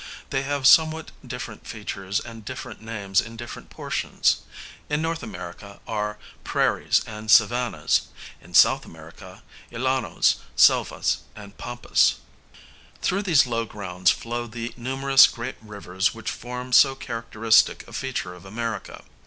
[0.31, 4.39] They have somewhat different features and different names in different portions;
[4.89, 5.15] in N.
[5.21, 8.07] America are prairies and savannahs,
[8.41, 8.65] in S.
[8.65, 12.15] America llanos, selvas, and pampas.
[13.03, 18.33] Through these low grounds flow the numerous great rivers which form so characteristic a feature
[18.33, 19.03] of America.